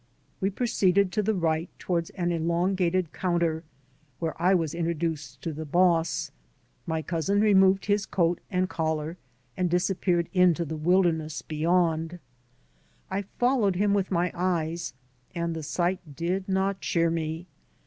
[0.39, 3.63] We proceeded to the right toward an elongated counter,
[4.17, 6.31] where I was introduced to the boss;
[6.87, 9.17] my cousin removed his coat and coUar,
[9.55, 12.17] and disappeared into the wfldemess beyond.
[13.11, 14.95] I foDowed him with my eyes,
[15.35, 17.45] and the sight did not cheer me.